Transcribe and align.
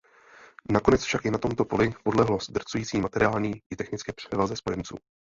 Nakonec 0.69 1.03
však 1.03 1.25
i 1.25 1.31
na 1.31 1.37
tomto 1.37 1.65
poli 1.65 1.93
podlehlo 2.03 2.39
zdrcující 2.39 3.01
materiální 3.01 3.61
i 3.69 3.75
technické 3.75 4.13
převaze 4.13 4.55
Spojenců. 4.55 4.95